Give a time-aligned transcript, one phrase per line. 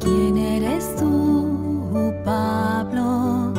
[0.00, 3.52] ¿Quién eres tú, Pablo?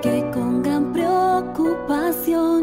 [0.00, 2.62] Que con gran preocupación.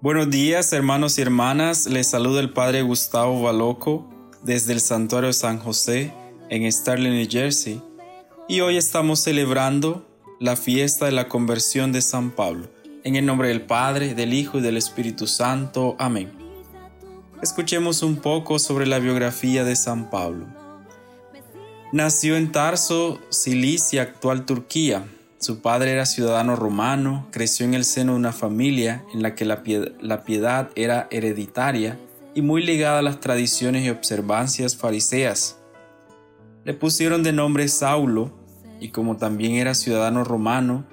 [0.00, 1.88] Buenos días, hermanos y hermanas.
[1.88, 4.08] Les saluda el Padre Gustavo Baloco
[4.44, 6.12] desde el Santuario San José
[6.48, 7.82] en Starling, New Jersey.
[8.48, 10.06] Y hoy estamos celebrando
[10.38, 12.70] la fiesta de la conversión de San Pablo.
[13.02, 15.96] En el nombre del Padre, del Hijo y del Espíritu Santo.
[15.98, 16.45] Amén.
[17.42, 20.46] Escuchemos un poco sobre la biografía de San Pablo.
[21.92, 25.04] Nació en Tarso, Cilicia, actual Turquía.
[25.38, 29.44] Su padre era ciudadano romano, creció en el seno de una familia en la que
[29.44, 31.98] la, piedad era hereditaria
[32.34, 35.58] y muy ligada a las tradiciones y observancias fariseas.
[36.64, 38.32] Le pusieron de nombre Saulo
[38.80, 40.84] y como también era ciudadano romano,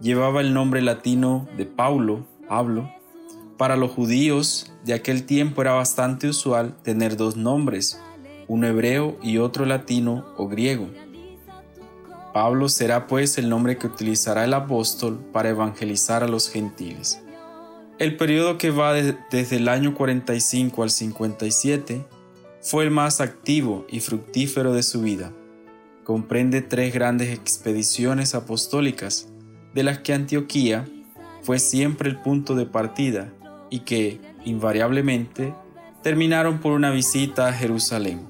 [0.00, 2.88] llevaba el nombre latino de Paulo, Pablo,
[3.56, 8.00] para los judíos de aquel tiempo era bastante usual tener dos nombres,
[8.46, 10.88] uno hebreo y otro latino o griego.
[12.32, 17.20] Pablo será pues el nombre que utilizará el apóstol para evangelizar a los gentiles.
[17.98, 22.06] El periodo que va desde el año 45 al 57
[22.60, 25.32] fue el más activo y fructífero de su vida.
[26.04, 29.28] Comprende tres grandes expediciones apostólicas,
[29.74, 30.86] de las que Antioquía
[31.42, 33.32] fue siempre el punto de partida
[33.70, 35.54] y que, invariablemente,
[36.02, 38.26] terminaron por una visita a Jerusalén.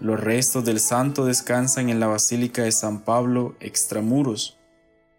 [0.00, 4.58] Los restos del santo descansan en la Basílica de San Pablo extramuros.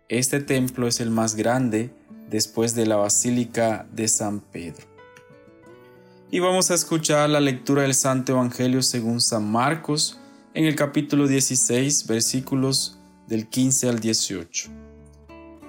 [0.10, 1.94] Este templo es el más grande
[2.30, 4.86] después de la Basílica de San Pedro.
[6.32, 10.20] Y vamos a escuchar la lectura del Santo Evangelio según San Marcos
[10.54, 14.83] en el capítulo 16 versículos del 15 al 18.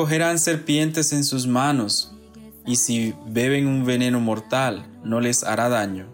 [0.00, 2.10] cogerán serpientes en sus manos,
[2.64, 6.06] y si beben un veneno mortal, no les hará daño.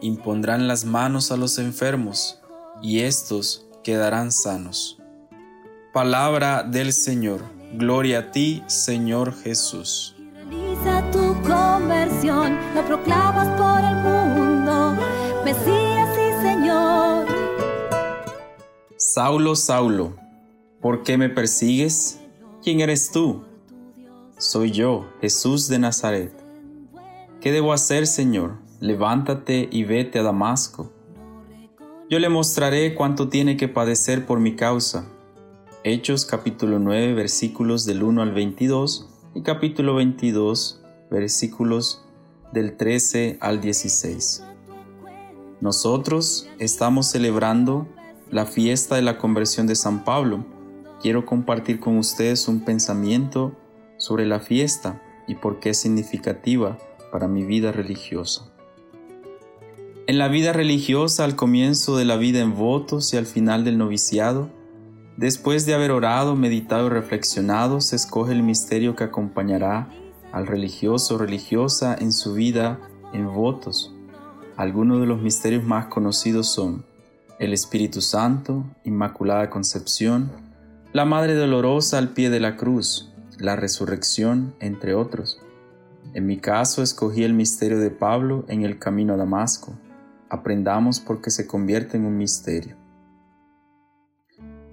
[0.00, 2.40] Impondrán las manos a los enfermos,
[2.82, 4.98] y éstos quedarán sanos.
[5.92, 7.44] Palabra del Señor.
[7.74, 10.16] Gloria a ti, Señor Jesús.
[10.50, 14.96] Realiza tu conversión, lo proclamas por el mundo,
[15.44, 17.26] Mesías y Señor.
[18.96, 20.16] Saulo, Saulo,
[20.80, 22.18] ¿por qué me persigues?
[22.60, 23.44] ¿Quién eres tú?
[24.36, 26.32] Soy yo, Jesús de Nazaret.
[27.40, 28.56] ¿Qué debo hacer, Señor?
[28.80, 30.90] Levántate y vete a Damasco.
[32.10, 35.08] Yo le mostraré cuánto tiene que padecer por mi causa.
[35.84, 40.82] Hechos capítulo 9 versículos del 1 al 22 y capítulo 22
[41.12, 42.04] versículos
[42.52, 44.42] del 13 al 16.
[45.60, 47.86] Nosotros estamos celebrando
[48.32, 50.57] la fiesta de la conversión de San Pablo
[51.00, 53.52] quiero compartir con ustedes un pensamiento
[53.96, 56.78] sobre la fiesta y por qué es significativa
[57.12, 58.50] para mi vida religiosa.
[60.06, 63.76] En la vida religiosa, al comienzo de la vida en votos y al final del
[63.76, 64.48] noviciado,
[65.18, 69.90] después de haber orado, meditado y reflexionado, se escoge el misterio que acompañará
[70.32, 72.80] al religioso o religiosa en su vida
[73.12, 73.92] en votos.
[74.56, 76.84] Algunos de los misterios más conocidos son
[77.38, 80.47] el Espíritu Santo, Inmaculada Concepción,
[80.98, 85.40] la Madre Dolorosa al pie de la cruz, la resurrección, entre otros.
[86.12, 89.78] En mi caso escogí el misterio de Pablo en el camino a Damasco.
[90.28, 92.74] Aprendamos porque se convierte en un misterio.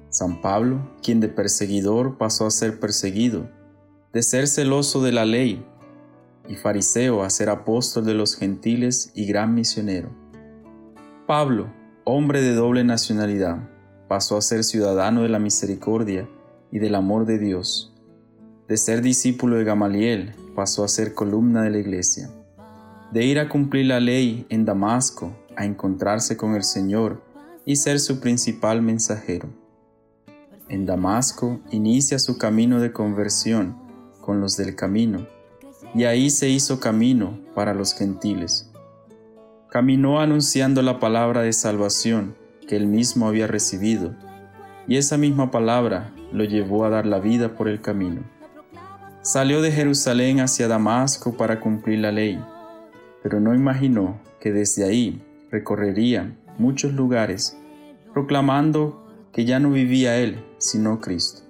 [0.10, 3.48] San Pablo, quien de perseguidor pasó a ser perseguido,
[4.12, 5.64] de ser celoso de la ley
[6.50, 10.10] y fariseo a ser apóstol de los gentiles y gran misionero.
[11.28, 11.72] Pablo,
[12.04, 13.75] hombre de doble nacionalidad,
[14.08, 16.28] pasó a ser ciudadano de la misericordia
[16.72, 17.94] y del amor de Dios.
[18.68, 22.30] De ser discípulo de Gamaliel, pasó a ser columna de la iglesia.
[23.12, 27.22] De ir a cumplir la ley en Damasco, a encontrarse con el Señor
[27.66, 29.50] y ser su principal mensajero.
[30.68, 33.78] En Damasco inicia su camino de conversión
[34.22, 35.28] con los del camino,
[35.94, 38.72] y ahí se hizo camino para los gentiles.
[39.70, 42.36] Caminó anunciando la palabra de salvación,
[42.68, 44.16] que él mismo había recibido,
[44.88, 48.24] y esa misma palabra lo llevó a dar la vida por el camino.
[49.22, 52.40] Salió de Jerusalén hacia Damasco para cumplir la ley,
[53.24, 57.58] pero no imaginó que desde ahí recorrería muchos lugares,
[58.14, 61.42] proclamando que ya no vivía él, sino Cristo.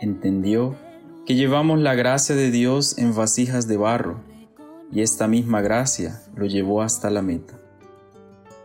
[0.00, 0.76] Entendió
[1.26, 4.20] que llevamos la gracia de Dios en vasijas de barro,
[4.92, 7.57] y esta misma gracia lo llevó hasta la meta.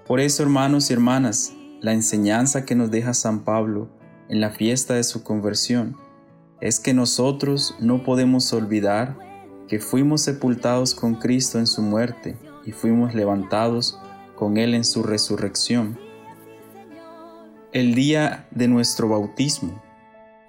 [0.05, 3.87] Por eso, hermanos y hermanas, la enseñanza que nos deja San Pablo
[4.27, 5.95] en la fiesta de su conversión
[6.59, 9.17] es que nosotros no podemos olvidar
[9.67, 13.97] que fuimos sepultados con Cristo en su muerte y fuimos levantados
[14.35, 15.97] con Él en su resurrección.
[17.71, 19.81] El día de nuestro bautismo,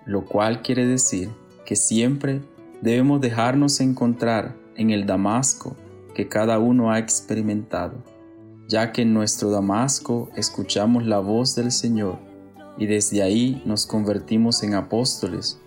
[0.04, 1.30] lo cual quiere decir
[1.64, 2.42] que siempre
[2.80, 5.76] debemos dejarnos encontrar en el Damasco
[6.14, 7.94] que cada uno ha experimentado,
[8.68, 12.18] ya que en nuestro Damasco escuchamos la voz del Señor
[12.78, 15.60] y desde ahí nos convertimos en apóstoles,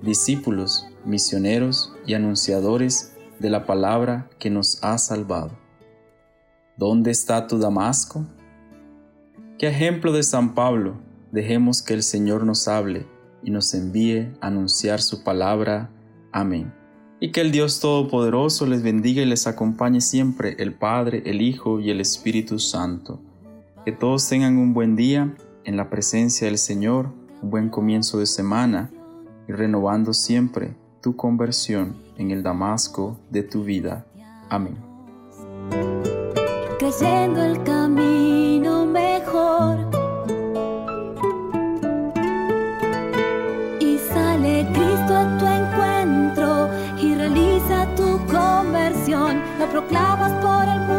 [0.00, 5.50] discípulos, misioneros y anunciadores de la palabra que nos ha salvado.
[6.76, 8.24] ¿Dónde está tu Damasco?
[9.58, 10.96] ¿Qué ejemplo de San Pablo
[11.30, 13.06] dejemos que el Señor nos hable
[13.42, 15.90] y nos envíe a anunciar su palabra?
[16.32, 16.72] Amén.
[17.22, 21.78] Y que el Dios Todopoderoso les bendiga y les acompañe siempre, el Padre, el Hijo
[21.78, 23.20] y el Espíritu Santo.
[23.84, 25.32] Que todos tengan un buen día
[25.62, 27.10] en la presencia del Señor,
[27.40, 28.90] un buen comienzo de semana
[29.46, 34.04] y renovando siempre tu conversión en el Damasco de tu vida.
[34.48, 34.76] Amén.
[36.80, 39.78] Creyendo el camino mejor.
[43.78, 45.51] Y sale Cristo a tu
[49.12, 49.42] conversión.
[49.58, 50.91] Lo proclamas por el mundo